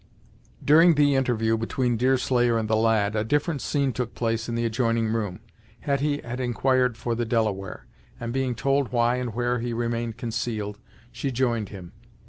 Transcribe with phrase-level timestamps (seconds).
[0.65, 4.65] During the interview between Deerslayer and the lad, a different scene took place in the
[4.65, 5.41] adjoining room.
[5.81, 7.85] Hetty had inquired for the Delaware,
[8.19, 10.79] and being told why and where he remained concealed,
[11.11, 11.91] she joined him.